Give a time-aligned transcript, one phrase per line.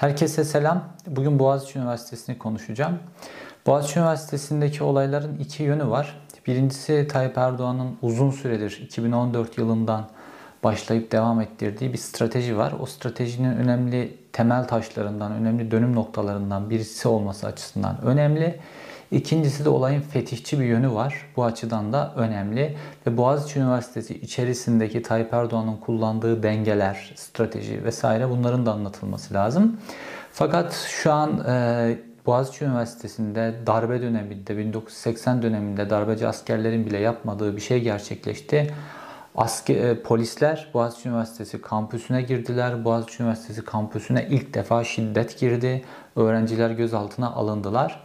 [0.00, 0.84] Herkese selam.
[1.06, 2.98] Bugün Boğaziçi Üniversitesi'ni konuşacağım.
[3.66, 6.20] Boğaziçi Üniversitesi'ndeki olayların iki yönü var.
[6.46, 10.08] Birincisi Tayyip Erdoğan'ın uzun süredir 2014 yılından
[10.64, 12.74] başlayıp devam ettirdiği bir strateji var.
[12.80, 18.60] O stratejinin önemli temel taşlarından, önemli dönüm noktalarından birisi olması açısından önemli.
[19.12, 21.14] İkincisi de olayın fetihçi bir yönü var.
[21.36, 22.76] Bu açıdan da önemli.
[23.06, 29.76] Ve Boğaziçi Üniversitesi içerisindeki Tayyip Erdoğan'ın kullandığı dengeler, strateji vesaire bunların da anlatılması lazım.
[30.32, 37.60] Fakat şu an e, Boğaziçi Üniversitesi'nde darbe döneminde, 1980 döneminde darbeci askerlerin bile yapmadığı bir
[37.60, 38.74] şey gerçekleşti.
[39.34, 42.84] Asker, e, polisler Boğaziçi Üniversitesi kampüsüne girdiler.
[42.84, 45.84] Boğaziçi Üniversitesi kampüsüne ilk defa şiddet girdi.
[46.16, 48.02] Öğrenciler gözaltına alındılar.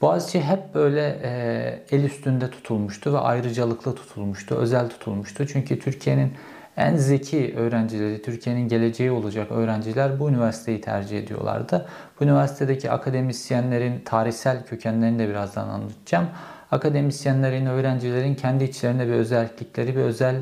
[0.00, 5.46] Boğaziçi hep böyle e, el üstünde tutulmuştu ve ayrıcalıklı tutulmuştu, özel tutulmuştu.
[5.46, 6.32] Çünkü Türkiye'nin
[6.76, 11.86] en zeki öğrencileri, Türkiye'nin geleceği olacak öğrenciler bu üniversiteyi tercih ediyorlardı.
[12.20, 16.26] Bu üniversitedeki akademisyenlerin tarihsel kökenlerini de birazdan anlatacağım.
[16.70, 20.36] Akademisyenlerin, öğrencilerin kendi içlerinde bir özellikleri, bir özel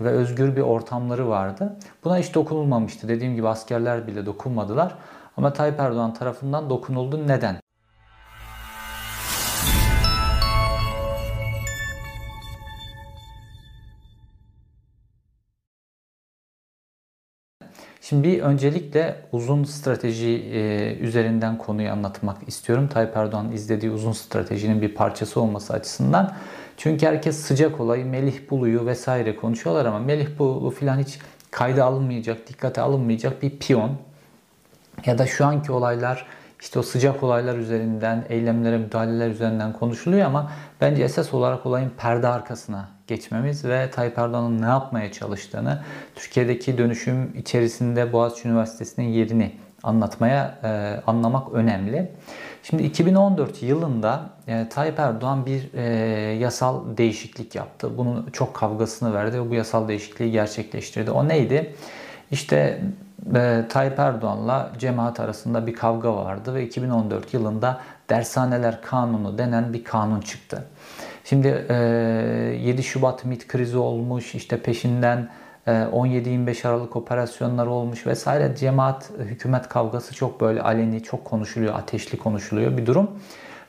[0.00, 1.76] ve özgür bir ortamları vardı.
[2.04, 3.08] Buna hiç dokunulmamıştı.
[3.08, 4.94] Dediğim gibi askerler bile dokunmadılar.
[5.36, 7.28] Ama Tayyip Erdoğan tarafından dokunuldu.
[7.28, 7.65] Neden?
[18.08, 22.88] Şimdi bir öncelikle uzun strateji e, üzerinden konuyu anlatmak istiyorum.
[22.88, 26.34] Tayyip Erdoğan izlediği uzun stratejinin bir parçası olması açısından.
[26.76, 31.18] Çünkü herkes sıcak olayı, Melih Bulu'yu vesaire konuşuyorlar ama Melih Bulu filan hiç
[31.50, 33.90] kayda alınmayacak, dikkate alınmayacak bir piyon.
[35.06, 36.26] Ya da şu anki olaylar
[36.60, 42.28] işte o sıcak olaylar üzerinden, eylemlere, müdahaleler üzerinden konuşuluyor ama bence esas olarak olayın perde
[42.28, 45.82] arkasına geçmemiz ve Tayyip Erdoğan'ın ne yapmaya çalıştığını,
[46.14, 52.12] Türkiye'deki dönüşüm içerisinde Boğaziçi Üniversitesi'nin yerini anlatmaya, e, anlamak önemli.
[52.62, 55.82] Şimdi 2014 yılında e, Tayyip Erdoğan bir e,
[56.34, 57.98] yasal değişiklik yaptı.
[57.98, 61.10] Bunun çok kavgasını verdi ve bu yasal değişikliği gerçekleştirdi.
[61.10, 61.74] O neydi?
[62.30, 62.80] İşte
[63.34, 69.84] e, Tayyip Erdoğan'la cemaat arasında bir kavga vardı ve 2014 yılında dershaneler kanunu denen bir
[69.84, 70.64] kanun çıktı.
[71.24, 75.28] Şimdi 7 Şubat MİT krizi olmuş, işte peşinden
[75.66, 78.56] 17-25 Aralık operasyonları olmuş vesaire.
[78.56, 83.10] Cemaat hükümet kavgası çok böyle aleni, çok konuşuluyor, ateşli konuşuluyor bir durum.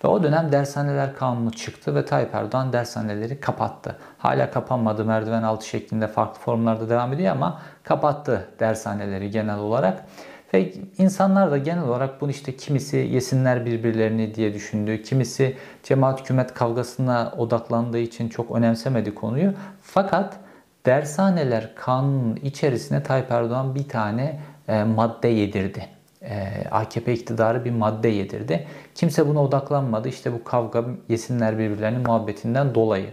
[0.03, 3.95] Ve o dönem dershaneler kanunu çıktı ve Tayyip Erdoğan dershaneleri kapattı.
[4.17, 10.05] Hala kapanmadı merdiven altı şeklinde farklı formlarda devam ediyor ama kapattı dershaneleri genel olarak.
[10.53, 15.03] Ve insanlar da genel olarak bunu işte kimisi yesinler birbirlerini diye düşündü.
[15.03, 19.53] Kimisi cemaat hükümet kavgasına odaklandığı için çok önemsemedi konuyu.
[19.81, 20.37] Fakat
[20.85, 25.96] dershaneler kanunun içerisine Tayyip Erdoğan bir tane e, madde yedirdi.
[26.29, 28.67] E, AKP iktidarı bir madde yedirdi.
[28.95, 30.09] Kimse buna odaklanmadı.
[30.09, 33.09] İşte bu kavga yesinler birbirlerinin muhabbetinden dolayı.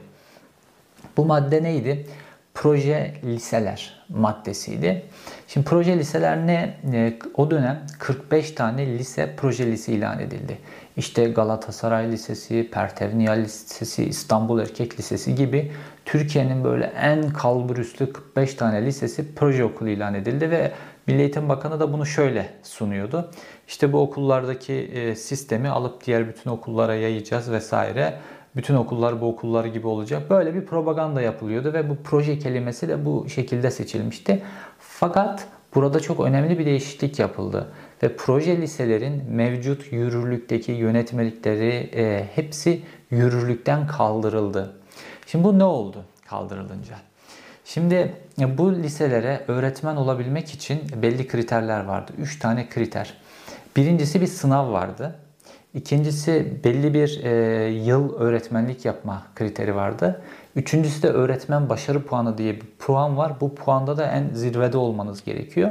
[1.16, 2.06] Bu madde neydi?
[2.54, 5.02] proje liseler maddesiydi.
[5.48, 6.76] Şimdi proje liseler ne?
[6.92, 10.58] E, o dönem 45 tane lise proje lise ilan edildi.
[10.96, 15.72] İşte Galatasaray Lisesi, Pertevniya Lisesi, İstanbul Erkek Lisesi gibi
[16.04, 20.72] Türkiye'nin böyle en kalburüslü 45 tane lisesi proje okulu ilan edildi ve
[21.06, 23.30] Milli Eğitim Bakanı da bunu şöyle sunuyordu.
[23.68, 28.18] İşte bu okullardaki e, sistemi alıp diğer bütün okullara yayacağız vesaire
[28.56, 30.30] bütün okullar bu okullar gibi olacak.
[30.30, 34.42] Böyle bir propaganda yapılıyordu ve bu proje kelimesi de bu şekilde seçilmişti.
[34.78, 37.66] Fakat burada çok önemli bir değişiklik yapıldı
[38.02, 44.76] ve proje liselerin mevcut yürürlükteki yönetmelikleri e, hepsi yürürlükten kaldırıldı.
[45.26, 46.94] Şimdi bu ne oldu kaldırılınca?
[47.64, 52.12] Şimdi e, bu liselere öğretmen olabilmek için belli kriterler vardı.
[52.18, 53.14] 3 tane kriter.
[53.76, 55.14] Birincisi bir sınav vardı.
[55.74, 60.22] İkincisi belli bir e, yıl öğretmenlik yapma kriteri vardı.
[60.56, 63.32] Üçüncüsü de öğretmen başarı puanı diye bir puan var.
[63.40, 65.70] Bu puanda da en zirvede olmanız gerekiyor.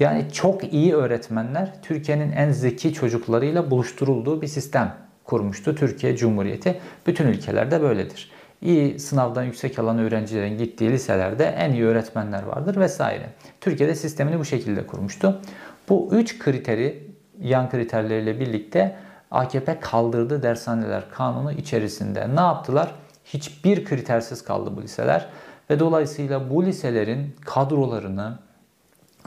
[0.00, 4.94] Yani çok iyi öğretmenler Türkiye'nin en zeki çocuklarıyla buluşturulduğu bir sistem
[5.24, 6.80] kurmuştu Türkiye Cumhuriyeti.
[7.06, 8.30] Bütün ülkelerde böyledir.
[8.64, 13.26] İyi sınavdan yüksek alan öğrencilerin gittiği liselerde en iyi öğretmenler vardır vesaire.
[13.60, 15.40] Türkiye'de sistemini bu şekilde kurmuştu.
[15.88, 18.96] Bu üç kriteri yan kriterleriyle birlikte
[19.30, 22.36] AKP kaldırdı dershaneler kanunu içerisinde.
[22.36, 22.94] Ne yaptılar?
[23.24, 25.26] Hiçbir kritersiz kaldı bu liseler
[25.70, 28.38] ve dolayısıyla bu liselerin kadrolarını,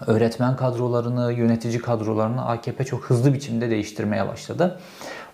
[0.07, 4.79] öğretmen kadrolarını, yönetici kadrolarını AKP çok hızlı biçimde değiştirmeye başladı.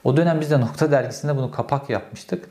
[0.03, 2.49] O dönem biz de Nokta dergisinde bunu kapak yapmıştık.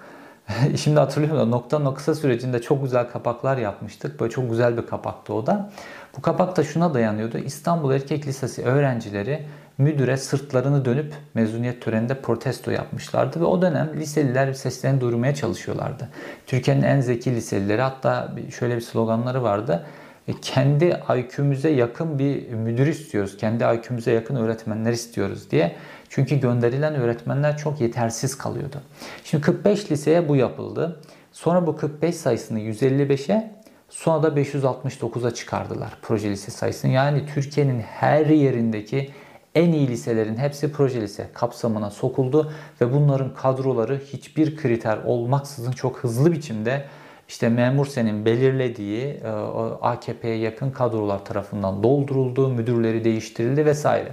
[0.76, 4.20] Şimdi hatırlıyorum da Nokta Nokta sürecinde çok güzel kapaklar yapmıştık.
[4.20, 5.70] Böyle çok güzel bir kapaktı o da.
[6.16, 7.38] Bu kapak da şuna dayanıyordu.
[7.38, 9.46] İstanbul Erkek Lisesi öğrencileri
[9.78, 16.08] müdüre sırtlarını dönüp mezuniyet töreninde protesto yapmışlardı ve o dönem liseliler seslerini duyurmaya çalışıyorlardı.
[16.46, 19.86] Türkiye'nin en zeki liselileri hatta şöyle bir sloganları vardı.
[20.28, 23.36] E, kendi IQ'muze yakın bir müdür istiyoruz.
[23.36, 25.76] Kendi IQ'muze yakın öğretmenler istiyoruz diye.
[26.14, 28.76] Çünkü gönderilen öğretmenler çok yetersiz kalıyordu.
[29.24, 31.00] Şimdi 45 liseye bu yapıldı.
[31.32, 33.52] Sonra bu 45 sayısını 155'e
[33.88, 36.92] sonra da 569'a çıkardılar proje lise sayısını.
[36.92, 39.10] Yani Türkiye'nin her yerindeki
[39.54, 45.98] en iyi liselerin hepsi proje lise kapsamına sokuldu ve bunların kadroları hiçbir kriter olmaksızın çok
[45.98, 46.84] hızlı biçimde
[47.28, 49.28] işte memur senin belirlediği e,
[49.82, 54.12] AKP'ye yakın kadrolar tarafından dolduruldu, müdürleri değiştirildi vesaire.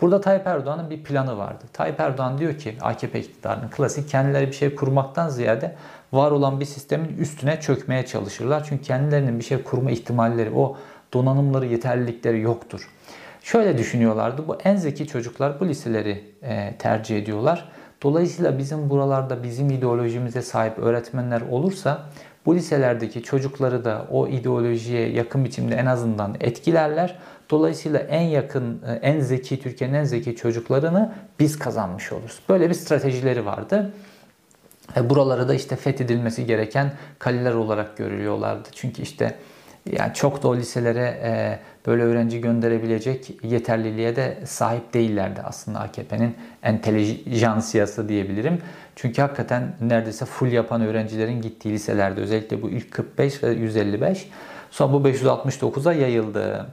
[0.00, 1.64] Burada Tayyip Erdoğan'ın bir planı vardı.
[1.72, 5.74] Tayyip Erdoğan diyor ki AKP iktidarının klasik kendileri bir şey kurmaktan ziyade
[6.12, 8.64] var olan bir sistemin üstüne çökmeye çalışırlar.
[8.68, 10.76] Çünkü kendilerinin bir şey kurma ihtimalleri, o
[11.14, 12.90] donanımları, yeterlilikleri yoktur.
[13.42, 14.48] Şöyle düşünüyorlardı.
[14.48, 17.68] Bu en zeki çocuklar bu liseleri e, tercih ediyorlar.
[18.02, 22.02] Dolayısıyla bizim buralarda bizim ideolojimize sahip öğretmenler olursa
[22.46, 27.18] bu liselerdeki çocukları da o ideolojiye yakın biçimde en azından etkilerler.
[27.50, 32.38] Dolayısıyla en yakın, en zeki, Türkiye'nin en zeki çocuklarını biz kazanmış oluruz.
[32.48, 33.92] Böyle bir stratejileri vardı.
[35.04, 38.68] Buraları da işte fethedilmesi gereken kaleler olarak görülüyorlardı.
[38.72, 39.34] Çünkü işte
[39.92, 46.34] yani çok da o liselere e, böyle öğrenci gönderebilecek yeterliliğe de sahip değillerdi aslında AKP'nin
[46.62, 48.58] entelijansiyası diyebilirim.
[48.96, 54.28] Çünkü hakikaten neredeyse full yapan öğrencilerin gittiği liselerde özellikle bu ilk 45 ve 155
[54.70, 56.66] sonra bu 569'a yayıldı.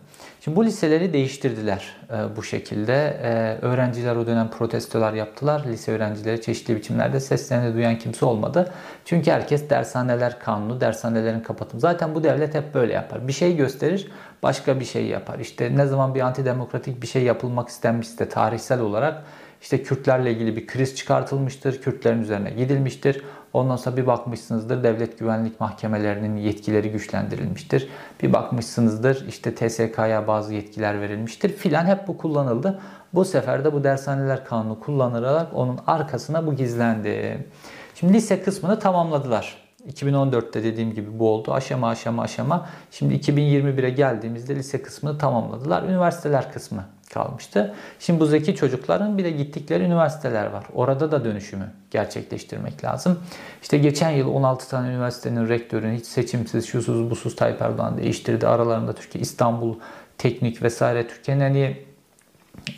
[0.44, 2.94] Şimdi bu liseleri değiştirdiler e, bu şekilde.
[3.24, 5.66] E, öğrenciler o dönem protestolar yaptılar.
[5.68, 8.74] Lise öğrencileri çeşitli biçimlerde seslerini duyan kimse olmadı.
[9.06, 11.80] Çünkü herkes dershaneler kanunu, dershanelerin kapatım.
[11.80, 13.28] Zaten bu devlet hep böyle yapar.
[13.28, 14.12] Bir şey gösterir,
[14.44, 15.40] başka bir şey yapar.
[15.40, 19.24] İşte ne zaman bir antidemokratik bir şey yapılmak istenmişse tarihsel olarak
[19.62, 21.82] işte Kürtlerle ilgili bir kriz çıkartılmıştır.
[21.82, 23.24] Kürtlerin üzerine gidilmiştir.
[23.54, 27.90] Ondan sonra bir bakmışsınızdır devlet güvenlik mahkemelerinin yetkileri güçlendirilmiştir.
[28.24, 32.80] Bir bakmışsınızdır işte TSK'ya bazı yetkiler verilmiştir filan hep bu kullanıldı.
[33.14, 37.48] Bu sefer de bu dershaneler kanunu kullanılarak onun arkasına bu gizlendi.
[37.96, 39.64] Şimdi lise kısmını tamamladılar.
[39.88, 41.54] 2014'te dediğim gibi bu oldu.
[41.54, 42.70] Aşama aşama aşama.
[42.92, 45.84] Şimdi 2021'e geldiğimizde lise kısmını tamamladılar.
[45.84, 47.74] Üniversiteler kısmı kalmıştı.
[48.00, 50.66] Şimdi bu zeki çocukların bir de gittikleri üniversiteler var.
[50.74, 53.20] Orada da dönüşümü gerçekleştirmek lazım.
[53.62, 58.48] İşte geçen yıl 16 tane üniversitenin rektörünü hiç seçimsiz, şusuz, busuz Tayyip Erdoğan değiştirdi.
[58.48, 59.76] Aralarında Türkiye, İstanbul
[60.18, 61.86] Teknik vesaire Türkiye'nin en iyi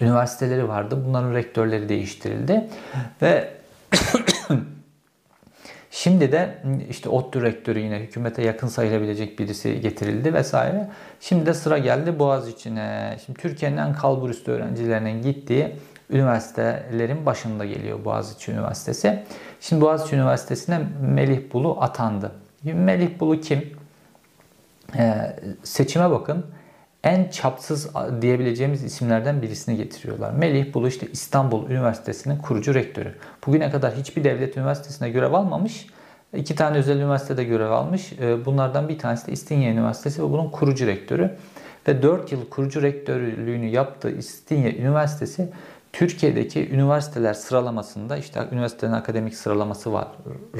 [0.02, 1.04] üniversiteleri vardı.
[1.08, 2.70] Bunların rektörleri değiştirildi.
[3.22, 3.54] Ve
[5.98, 6.56] Şimdi de
[6.90, 10.90] işte ot direktörü yine hükümete yakın sayılabilecek birisi getirildi vesaire.
[11.20, 13.18] Şimdi de sıra geldi Boğaz içine.
[13.26, 15.76] Şimdi Türkiye'nin en kalburüstü öğrencilerinin gittiği
[16.10, 19.24] üniversitelerin başında geliyor Boğaziçi Üniversitesi.
[19.60, 22.32] Şimdi Boğaziçi Üniversitesi'ne Melih Bulu atandı.
[22.64, 23.70] Melih Bulu kim?
[24.98, 26.46] Ee, seçime bakın
[27.06, 27.90] en çapsız
[28.22, 30.32] diyebileceğimiz isimlerden birisini getiriyorlar.
[30.32, 33.16] Melih Bulu işte İstanbul Üniversitesi'nin kurucu rektörü.
[33.46, 35.88] Bugüne kadar hiçbir devlet üniversitesine görev almamış.
[36.36, 38.14] İki tane özel üniversitede görev almış.
[38.22, 41.38] Ee, bunlardan bir tanesi de İstinye Üniversitesi ve bunun kurucu rektörü.
[41.88, 45.50] Ve 4 yıl kurucu rektörlüğünü yaptığı İstinye Üniversitesi
[45.94, 50.08] Türkiye'deki üniversiteler sıralamasında işte üniversitenin akademik sıralaması var.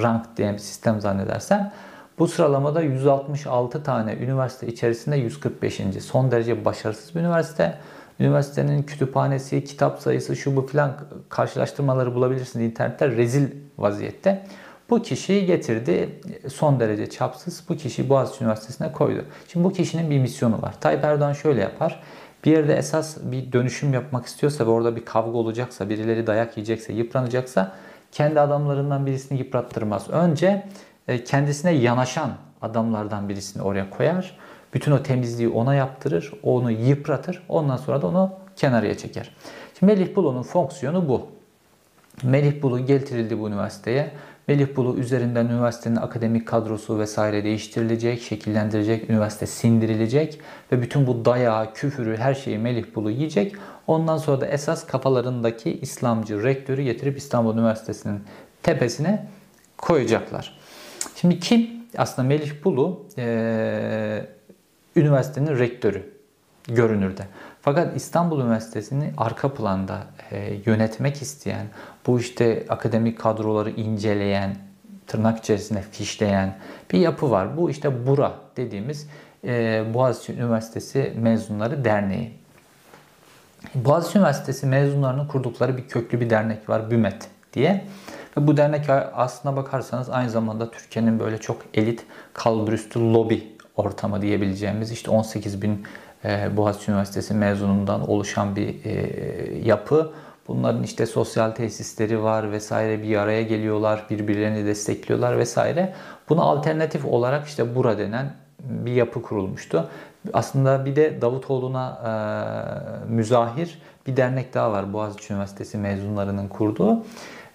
[0.02, 1.74] Rank diye bir sistem zannedersen.
[2.20, 5.82] Bu sıralamada 166 tane üniversite içerisinde 145.
[6.02, 7.78] Son derece başarısız bir üniversite.
[8.20, 10.94] Üniversitenin kütüphanesi, kitap sayısı, şu bu filan
[11.30, 14.44] karşılaştırmaları bulabilirsiniz internette rezil vaziyette.
[14.90, 19.26] Bu kişiyi getirdi son derece çapsız bu kişiyi Boğaziçi Üniversitesi'ne koydu.
[19.48, 20.76] Şimdi bu kişinin bir misyonu var.
[20.82, 22.04] Tayyip Erdoğan şöyle yapar.
[22.46, 26.94] Bir yerde esas bir dönüşüm yapmak istiyorsa ve orada bir kavga olacaksa, birileri dayak yiyecekse,
[26.94, 27.76] yıpranacaksa
[28.12, 30.10] kendi adamlarından birisini yıprattırmaz.
[30.10, 30.66] Önce
[31.26, 32.32] kendisine yanaşan
[32.62, 34.38] adamlardan birisini oraya koyar.
[34.74, 37.44] Bütün o temizliği ona yaptırır, onu yıpratır.
[37.50, 39.32] Ondan sonra da onu kenarıya çeker.
[39.80, 41.28] Şimdi Melih Bulu'nun fonksiyonu bu.
[42.24, 44.12] Melih Bulu getirildi bu üniversiteye.
[44.48, 50.40] Melih Bulu üzerinden üniversitenin akademik kadrosu vesaire değiştirilecek, şekillendirecek, üniversite sindirilecek
[50.72, 53.56] ve bütün bu dayağı, küfürü, her şeyi Melih Bulu yiyecek.
[53.88, 58.24] Ondan sonra da esas kafalarındaki İslamcı rektörü getirip İstanbul Üniversitesi'nin
[58.64, 59.28] tepesine
[59.78, 60.58] koyacaklar.
[61.16, 61.70] Şimdi kim?
[61.98, 64.26] Aslında Melih Bulu e,
[64.96, 66.14] üniversitenin rektörü
[66.68, 67.22] görünürde.
[67.62, 71.68] Fakat İstanbul Üniversitesi'ni arka planda e, yönetmek isteyen,
[72.08, 74.56] bu işte akademik kadroları inceleyen,
[75.08, 76.58] tırnak içerisinde fişleyen
[76.92, 77.58] bir yapı var.
[77.58, 79.10] Bu işte BURA dediğimiz
[79.44, 82.34] e, Boğaziçi Üniversitesi Mezunları Derneği.
[83.76, 87.86] Boğaziçi Üniversitesi mezunlarının kurdukları bir köklü bir dernek var BÜMET diye.
[88.38, 94.92] Ve bu dernek aslına bakarsanız aynı zamanda Türkiye'nin böyle çok elit kalburüstü lobi ortamı diyebileceğimiz
[94.92, 95.84] işte 18 bin
[96.26, 100.12] e, Boğaziçi Üniversitesi mezunundan oluşan bir e, yapı.
[100.48, 105.94] Bunların işte sosyal tesisleri var vesaire bir araya geliyorlar, birbirlerini destekliyorlar vesaire.
[106.30, 109.90] Buna alternatif olarak işte Bura denen bir yapı kurulmuştu.
[110.34, 112.00] Aslında bir de Davutoğlu'na
[113.10, 117.04] e, müzahir bir dernek daha var Boğaziçi Üniversitesi mezunlarının kurduğu.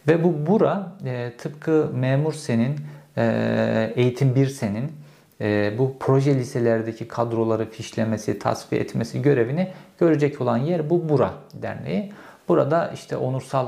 [0.09, 2.76] Ve bu Bura e, tıpkı Memur Sen'in,
[3.16, 4.92] e, Eğitim Bir Sen'in
[5.40, 12.12] e, bu proje liselerdeki kadroları fişlemesi, tasfiye etmesi görevini görecek olan yer bu Bura Derneği.
[12.49, 13.66] Burada işte onursal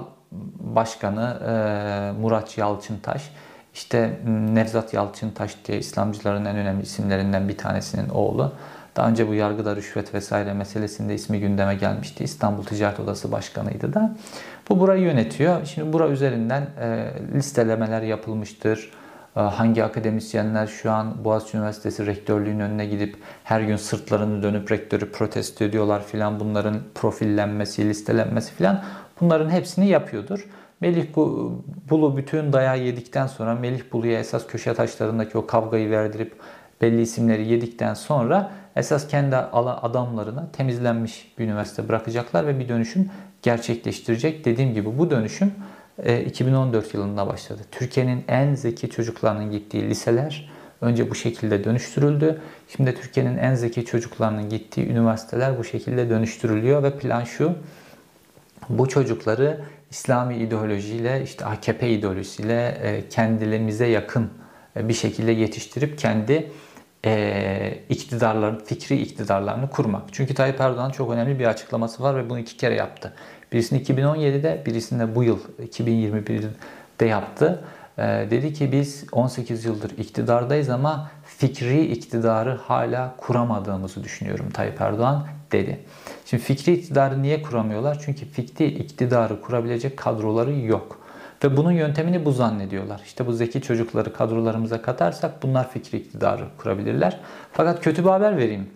[0.61, 3.31] başkanı e, Murat Yalçıntaş,
[3.75, 8.53] işte Nevzat Yalçıntaş diye İslamcıların en önemli isimlerinden bir tanesinin oğlu.
[8.97, 12.25] Daha önce bu yargıda rüşvet vesaire meselesinde ismi gündeme gelmişti.
[12.25, 14.17] İstanbul Ticaret Odası Başkanı'ydı da.
[14.73, 15.65] Bu burayı yönetiyor.
[15.65, 18.91] Şimdi bura üzerinden e, listelemeler yapılmıştır.
[19.37, 25.13] E, hangi akademisyenler şu an Boğaziçi Üniversitesi rektörlüğünün önüne gidip her gün sırtlarını dönüp rektörü
[25.13, 26.41] protesto ediyorlar filan.
[26.41, 28.83] Bunların profillenmesi, listelenmesi filan
[29.21, 30.47] bunların hepsini yapıyordur.
[30.81, 31.07] Melih
[31.91, 36.33] Bulu bütün dayağı yedikten sonra Melih Bulu'ya esas köşe taşlarındaki o kavgayı verdirip
[36.83, 43.11] belli isimleri yedikten sonra esas kendi adamlarına temizlenmiş bir üniversite bırakacaklar ve bir dönüşüm
[43.43, 44.45] gerçekleştirecek.
[44.45, 45.53] Dediğim gibi bu dönüşüm
[46.27, 47.63] 2014 e, yılında başladı.
[47.71, 52.41] Türkiye'nin en zeki çocuklarının gittiği liseler önce bu şekilde dönüştürüldü.
[52.69, 57.55] Şimdi Türkiye'nin en zeki çocuklarının gittiği üniversiteler bu şekilde dönüştürülüyor ve plan şu.
[58.69, 64.31] Bu çocukları İslami ideolojiyle, işte AKP ideolojisiyle e, kendilerimize yakın
[64.77, 66.51] e, bir şekilde yetiştirip kendi
[67.05, 70.03] e, iktidarların, fikri iktidarlarını kurmak.
[70.13, 73.13] Çünkü Tayyip Erdoğan çok önemli bir açıklaması var ve bunu iki kere yaptı.
[73.53, 77.65] Birisini 2017'de, birisini de bu yıl 2021'de yaptı.
[77.99, 85.27] E, dedi ki biz 18 yıldır iktidardayız ama fikri iktidarı hala kuramadığımızı düşünüyorum Tayyip Erdoğan
[85.53, 85.81] dedi.
[86.27, 88.03] Şimdi fikri iktidarı niye kuramıyorlar?
[88.05, 91.02] Çünkü fikri iktidarı kurabilecek kadroları yok.
[91.45, 93.03] Ve bunun yöntemini bu zannediyorlar.
[93.05, 97.21] İşte bu zeki çocukları kadrolarımıza katarsak bunlar fikri iktidarı kurabilirler.
[97.53, 98.71] Fakat kötü bir haber vereyim.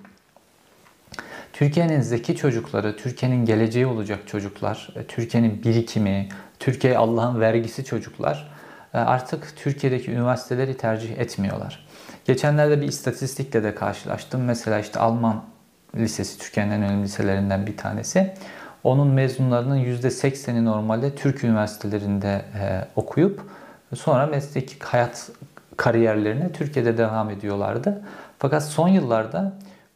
[1.52, 8.50] Türkiye'nin zeki çocukları, Türkiye'nin geleceği olacak çocuklar, e, Türkiye'nin birikimi, Türkiye Allah'ın vergisi çocuklar
[8.94, 11.86] e, artık Türkiye'deki üniversiteleri tercih etmiyorlar.
[12.24, 14.44] Geçenlerde bir istatistikle de karşılaştım.
[14.44, 15.44] Mesela işte Alman
[15.96, 18.34] Lisesi Türkiye'nin en önemli liselerinden bir tanesi.
[18.86, 23.42] Onun mezunlarının %80'i normalde Türk üniversitelerinde e, okuyup
[23.94, 25.30] sonra mesleki hayat
[25.76, 28.02] kariyerlerine Türkiye'de devam ediyorlardı.
[28.38, 29.52] Fakat son yıllarda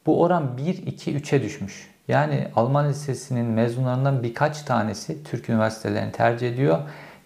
[0.06, 1.90] bu oran 1-2-3'e düşmüş.
[2.08, 6.78] Yani Alman Lisesi'nin mezunlarından birkaç tanesi Türk üniversitelerini tercih ediyor.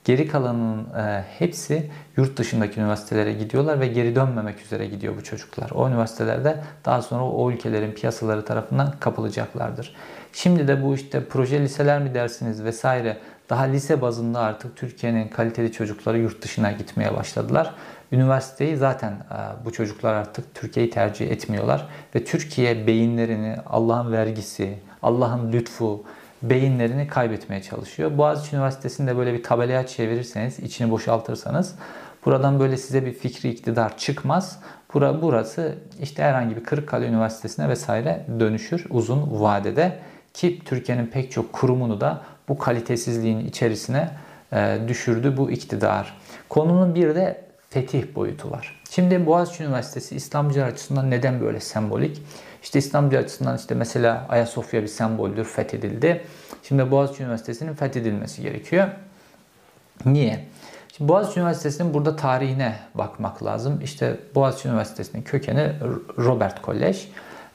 [0.04, 5.70] Geri kalanının e, hepsi yurt dışındaki üniversitelere gidiyorlar ve geri dönmemek üzere gidiyor bu çocuklar.
[5.70, 9.94] O üniversitelerde daha sonra o ülkelerin piyasaları tarafından kapılacaklardır.
[10.34, 13.16] Şimdi de bu işte proje liseler mi dersiniz vesaire
[13.50, 17.74] daha lise bazında artık Türkiye'nin kaliteli çocukları yurt dışına gitmeye başladılar.
[18.12, 25.52] Üniversiteyi zaten e, bu çocuklar artık Türkiye'yi tercih etmiyorlar ve Türkiye beyinlerini Allah'ın vergisi, Allah'ın
[25.52, 26.04] lütfu,
[26.42, 28.18] beyinlerini kaybetmeye çalışıyor.
[28.18, 31.74] Boğaziçi Üniversitesi'nde böyle bir tabelaya çevirirseniz, içini boşaltırsanız
[32.24, 34.58] buradan böyle size bir fikri iktidar çıkmaz.
[34.94, 39.98] Burası işte herhangi bir Kırıkkale Üniversitesi'ne vesaire dönüşür uzun vadede.
[40.34, 44.10] Ki Türkiye'nin pek çok kurumunu da bu kalitesizliğin içerisine
[44.52, 46.16] e, düşürdü bu iktidar.
[46.48, 48.80] Konunun bir de fetih boyutu var.
[48.90, 52.22] Şimdi Boğaziçi Üniversitesi İslamcı açısından neden böyle sembolik?
[52.62, 56.24] İşte İslamcı açısından işte mesela Ayasofya bir semboldür, fethedildi.
[56.62, 58.88] Şimdi Boğaziçi Üniversitesi'nin fethedilmesi gerekiyor.
[60.04, 60.44] Niye?
[60.96, 63.80] Şimdi Boğaziçi Üniversitesi'nin burada tarihine bakmak lazım.
[63.82, 65.72] İşte Boğaziçi Üniversitesi'nin kökeni
[66.18, 67.08] Robert Kolej.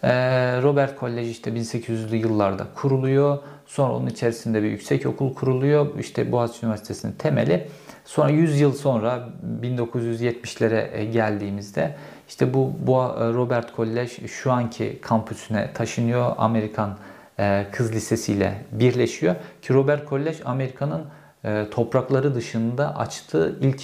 [0.03, 3.38] Ee, Robert College işte 1800'lü yıllarda kuruluyor.
[3.65, 6.00] Sonra onun içerisinde bir yüksek okul kuruluyor.
[6.00, 7.68] İşte Boğaziçi Üniversitesi'nin temeli.
[8.06, 9.29] Sonra 100 yıl sonra
[9.62, 11.96] 1970'lere geldiğimizde
[12.27, 12.96] işte bu, bu
[13.34, 16.32] Robert College şu anki kampüsüne taşınıyor.
[16.38, 16.98] Amerikan
[17.39, 19.36] e, Kız Lisesi ile birleşiyor.
[19.62, 21.06] Ki Robert College Amerika'nın
[21.46, 23.82] e, toprakları dışında açtığı ilk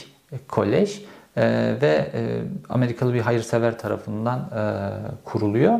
[0.47, 1.01] kolej.
[1.37, 4.63] Ee, ve e, Amerikalı bir hayırsever tarafından e,
[5.23, 5.79] kuruluyor.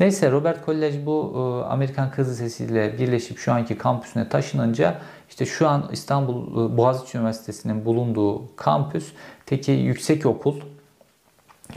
[0.00, 4.94] Neyse Robert College bu e, Amerikan Kız Lisesi ile birleşip şu anki kampüsüne taşınınca
[5.28, 9.12] işte şu an İstanbul e, Boğaziçi Üniversitesi'nin bulunduğu kampüs
[9.46, 10.60] teki yüksek okul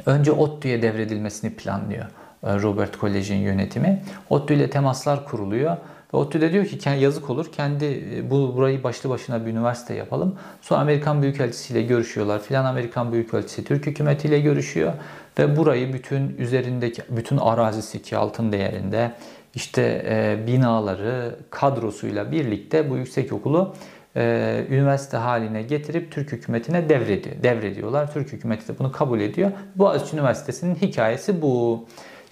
[0.06, 2.06] önce ODTÜ'ye devredilmesini planlıyor
[2.44, 4.04] e, Robert College'in yönetimi.
[4.30, 5.78] ODTÜ ile temaslar kuruluyor
[6.14, 9.94] Ve ODTÜ de diyor ki yazık olur kendi e, bu burayı başlı başına bir üniversite
[9.94, 10.36] yapalım.
[10.62, 12.42] Sonra Amerikan Büyükelçisiyle görüşüyorlar.
[12.42, 14.94] Filan Amerikan Büyükelçisi Türk hükümetiyle görüşüyor.
[15.40, 19.12] Ve burayı bütün üzerindeki bütün arazisi ki altın değerinde
[19.56, 23.76] işte e, binaları kadrosuyla birlikte bu yüksek okulu
[24.16, 28.14] e, üniversite haline getirip Türk hükümetine devrediyor, devrediyorlar.
[28.14, 29.52] Türk hükümeti de bunu kabul ediyor.
[29.76, 31.86] Boğaziçi Üniversitesi'nin hikayesi bu.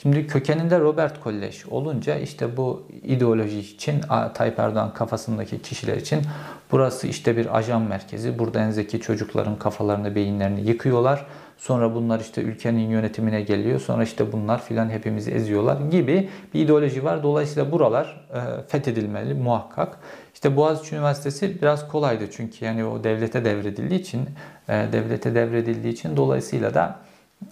[0.07, 4.01] Şimdi kökeninde Robert Kolleş olunca işte bu ideoloji için
[4.33, 6.21] Tayyip Erdoğan kafasındaki kişiler için
[6.71, 8.39] burası işte bir ajan merkezi.
[8.39, 11.25] Burada en zeki çocukların kafalarını, beyinlerini yıkıyorlar.
[11.57, 13.79] Sonra bunlar işte ülkenin yönetimine geliyor.
[13.79, 17.23] Sonra işte bunlar filan hepimizi eziyorlar gibi bir ideoloji var.
[17.23, 19.97] Dolayısıyla buralar e, fethedilmeli muhakkak.
[20.33, 24.29] İşte Boğaziçi Üniversitesi biraz kolaydı çünkü yani o devlete devredildiği için
[24.69, 27.06] e, devlete devredildiği için dolayısıyla da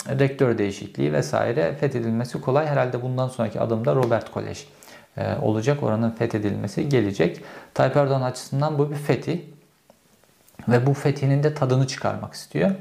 [0.10, 2.66] rektör değişikliği vesaire fethedilmesi kolay.
[2.66, 4.68] Herhalde bundan sonraki adımda Robert Kolej
[5.18, 5.84] e, olacak.
[5.84, 7.42] Oranın fethedilmesi gelecek.
[7.74, 9.46] Tayyip Erdoğan açısından bu bir fethi
[10.68, 12.72] ve bu fethinin de tadını çıkarmak istiyor.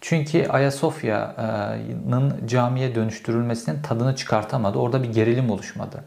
[0.00, 4.78] Çünkü Ayasofya'nın camiye dönüştürülmesinin tadını çıkartamadı.
[4.78, 6.04] Orada bir gerilim oluşmadı.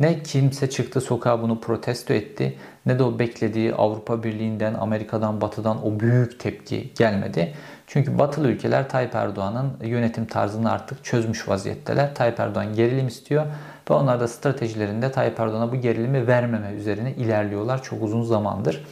[0.00, 5.86] Ne kimse çıktı sokağa bunu protesto etti ne de o beklediği Avrupa Birliği'nden, Amerika'dan, Batı'dan
[5.86, 7.54] o büyük tepki gelmedi.
[7.86, 12.14] Çünkü batılı ülkeler Tayyip Erdoğan'ın yönetim tarzını artık çözmüş vaziyetteler.
[12.14, 13.46] Tayyip Erdoğan gerilim istiyor
[13.90, 18.84] ve onlar da stratejilerinde Tayyip Erdoğan'a bu gerilimi vermeme üzerine ilerliyorlar çok uzun zamandır.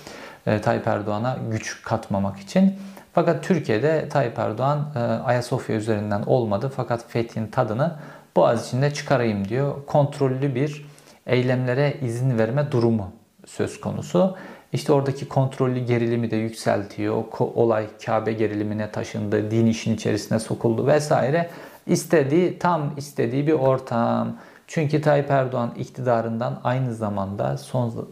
[0.46, 2.74] E, Tayyip Erdoğan'a güç katmamak için.
[3.12, 7.96] Fakat Türkiye'de Tayyip Erdoğan e, Ayasofya üzerinden olmadı fakat fethin tadını
[8.36, 9.74] Boğaz içinde çıkarayım diyor.
[9.86, 10.91] Kontrollü bir
[11.26, 13.12] eylemlere izin verme durumu
[13.46, 14.36] söz konusu.
[14.72, 17.24] İşte oradaki kontrollü gerilimi de yükseltiyor.
[17.38, 21.50] Olay Kabe gerilimine taşındı, din işin içerisine sokuldu vesaire.
[21.86, 24.36] İstediği, tam istediği bir ortam.
[24.66, 28.08] Çünkü Tayyip Erdoğan iktidarından aynı zamanda son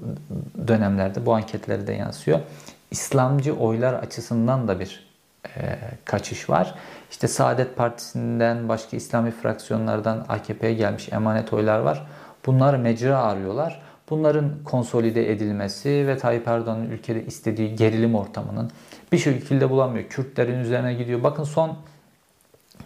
[0.68, 2.40] dönemlerde bu anketlerde de yansıyor.
[2.90, 5.10] İslamcı oylar açısından da bir
[5.56, 6.74] e, kaçış var.
[7.10, 12.06] İşte Saadet Partisi'nden başka İslami fraksiyonlardan AKP'ye gelmiş emanet oylar var.
[12.46, 13.82] Bunlar mecra arıyorlar.
[14.10, 18.70] Bunların konsolide edilmesi ve Tayyip Erdoğan'ın ülkede istediği gerilim ortamının
[19.12, 20.04] bir şekilde bulamıyor.
[20.08, 21.22] Kürtlerin üzerine gidiyor.
[21.22, 21.76] Bakın son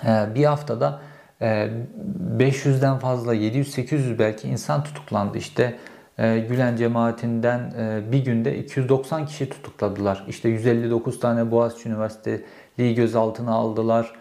[0.06, 1.00] e, bir haftada
[1.40, 5.38] 500'den e, fazla 700-800 belki insan tutuklandı.
[5.38, 5.76] İşte
[6.18, 7.72] e, Gülen cemaatinden
[8.12, 10.24] bir günde 290 kişi tutukladılar.
[10.28, 14.12] İşte 159 tane Boğaziçi Üniversiteliği gözaltına aldılar.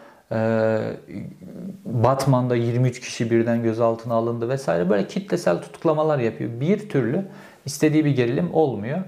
[1.85, 6.59] Batman'da 23 kişi birden gözaltına alındı vesaire böyle kitlesel tutuklamalar yapıyor.
[6.59, 7.25] Bir türlü
[7.65, 8.99] istediği bir gerilim olmuyor.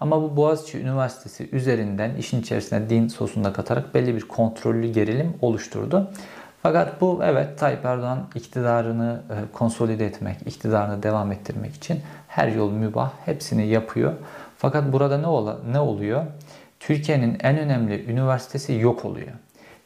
[0.00, 6.10] Ama bu Boğaziçi Üniversitesi üzerinden işin içerisine din sosunda katarak belli bir kontrollü gerilim oluşturdu.
[6.62, 12.70] Fakat bu evet Tayyip Erdoğan iktidarını e, konsolide etmek, iktidarını devam ettirmek için her yol
[12.70, 14.12] mübah hepsini yapıyor.
[14.58, 16.26] Fakat burada ne, ol ne oluyor?
[16.80, 19.32] Türkiye'nin en önemli üniversitesi yok oluyor.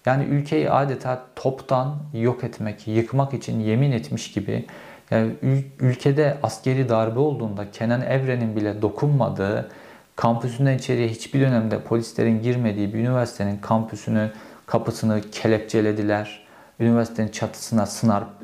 [0.09, 4.66] Yani ülkeyi adeta toptan yok etmek, yıkmak için yemin etmiş gibi
[5.11, 5.33] yani
[5.81, 9.68] ülkede askeri darbe olduğunda Kenan Evren'in bile dokunmadığı,
[10.16, 14.31] kampüsünden içeriye hiçbir dönemde polislerin girmediği bir üniversitenin kampüsünü,
[14.66, 16.47] kapısını kelepçelediler.
[16.81, 17.87] Üniversitenin çatısına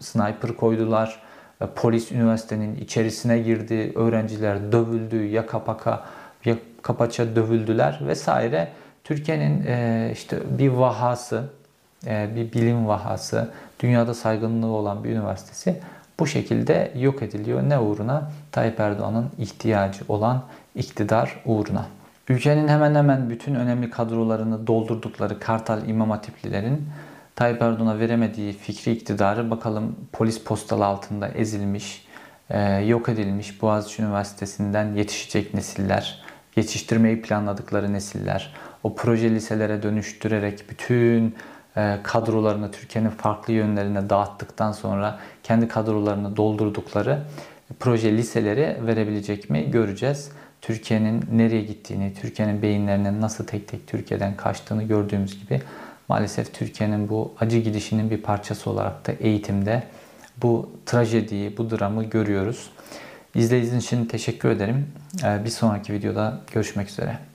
[0.01, 1.23] sniper koydular.
[1.75, 3.93] Polis üniversitenin içerisine girdi.
[3.95, 6.05] Öğrenciler dövüldü, yaka paka,
[6.45, 8.69] yaka paça dövüldüler vesaire.
[9.05, 11.45] Türkiye'nin e, işte bir vahası,
[12.07, 15.81] e, bir bilim vahası, dünyada saygınlığı olan bir üniversitesi
[16.21, 17.63] bu şekilde yok ediliyor.
[17.69, 18.31] Ne uğruna?
[18.53, 20.43] Tayyip Erdoğan'ın ihtiyacı olan
[20.75, 21.87] iktidar uğruna.
[22.29, 26.89] Ülkenin hemen hemen bütün önemli kadrolarını doldurdukları Kartal İmam Hatiplilerin
[27.37, 32.07] Tayyip Erdoğan'a veremediği fikri iktidarı bakalım polis postalı altında ezilmiş,
[32.51, 36.23] e, yok edilmiş Boğaziçi Üniversitesi'nden yetişecek nesiller,
[36.57, 41.35] yetiştirmeyi planladıkları nesiller, o proje liselere dönüştürerek bütün
[41.77, 47.23] e, kadrolarını Türkiye'nin farklı yönlerine dağıttıktan sonra kendi kadrolarını doldurdukları
[47.81, 50.31] proje liseleri verebilecek mi göreceğiz.
[50.61, 55.63] Türkiye'nin nereye gittiğini, Türkiye'nin beyinlerinin nasıl tek tek Türkiye'den kaçtığını gördüğümüz gibi
[56.09, 59.83] maalesef Türkiye'nin bu acı gidişinin bir parçası olarak da eğitimde
[60.43, 62.71] bu trajediyi, bu dramı görüyoruz.
[63.35, 64.87] İzlediğiniz için teşekkür ederim.
[65.25, 67.34] E, bir sonraki videoda görüşmek üzere.